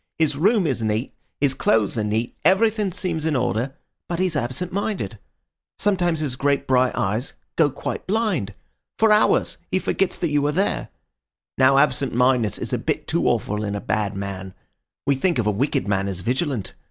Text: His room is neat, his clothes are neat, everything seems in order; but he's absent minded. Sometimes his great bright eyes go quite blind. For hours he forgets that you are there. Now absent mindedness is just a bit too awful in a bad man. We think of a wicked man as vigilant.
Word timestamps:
His 0.17 0.35
room 0.35 0.65
is 0.65 0.81
neat, 0.83 1.13
his 1.39 1.53
clothes 1.53 1.95
are 1.95 2.03
neat, 2.03 2.35
everything 2.43 2.91
seems 2.91 3.23
in 3.23 3.35
order; 3.35 3.75
but 4.09 4.17
he's 4.17 4.35
absent 4.35 4.73
minded. 4.73 5.19
Sometimes 5.77 6.21
his 6.21 6.35
great 6.35 6.65
bright 6.65 6.95
eyes 6.95 7.35
go 7.55 7.69
quite 7.69 8.07
blind. 8.07 8.55
For 8.97 9.11
hours 9.11 9.59
he 9.69 9.77
forgets 9.77 10.17
that 10.17 10.31
you 10.31 10.43
are 10.47 10.51
there. 10.51 10.89
Now 11.55 11.77
absent 11.77 12.15
mindedness 12.15 12.57
is 12.57 12.69
just 12.71 12.73
a 12.73 12.77
bit 12.79 13.05
too 13.07 13.27
awful 13.27 13.63
in 13.63 13.75
a 13.75 13.79
bad 13.79 14.17
man. 14.17 14.55
We 15.05 15.13
think 15.13 15.37
of 15.37 15.45
a 15.45 15.51
wicked 15.51 15.87
man 15.87 16.07
as 16.07 16.21
vigilant. 16.21 16.73